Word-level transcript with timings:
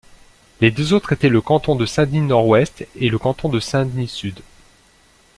Les 0.61 0.71
deux 0.71 0.93
autres 0.93 1.11
étaient 1.13 1.29
le 1.29 1.41
canton 1.41 1.75
de 1.75 1.85
Saint-Denis-Nord-Ouest 1.85 2.87
et 2.99 3.09
le 3.09 3.19
canton 3.19 3.49
de 3.49 3.59
Saint-Denis-Sud. 3.59 4.39